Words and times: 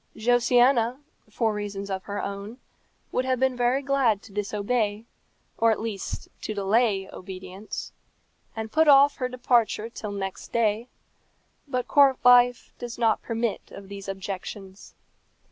Josiana, 0.17 0.99
for 1.29 1.53
reasons 1.53 1.91
of 1.91 2.05
her 2.05 2.23
own, 2.23 2.57
would 3.11 3.23
have 3.23 3.39
been 3.39 3.55
very 3.55 3.83
glad 3.83 4.23
to 4.23 4.31
disobey, 4.33 5.05
or 5.59 5.69
at 5.69 5.79
least 5.79 6.27
to 6.41 6.55
delay 6.55 7.07
obedience, 7.13 7.91
and 8.55 8.71
put 8.71 8.87
off 8.87 9.17
her 9.17 9.29
departure 9.29 9.91
till 9.91 10.11
next 10.11 10.51
day; 10.51 10.87
but 11.67 11.87
court 11.87 12.17
life 12.25 12.73
does 12.79 12.97
not 12.97 13.21
permit 13.21 13.69
of 13.69 13.89
these 13.89 14.07
objections. 14.07 14.95